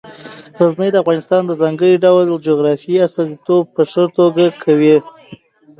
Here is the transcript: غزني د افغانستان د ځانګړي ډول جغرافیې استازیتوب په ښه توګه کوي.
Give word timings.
غزني 0.57 0.89
د 0.91 0.95
افغانستان 1.03 1.41
د 1.45 1.51
ځانګړي 1.61 1.93
ډول 2.05 2.27
جغرافیې 2.47 3.03
استازیتوب 3.07 3.63
په 3.75 3.81
ښه 3.91 4.03
توګه 4.17 4.45
کوي. 4.63 4.95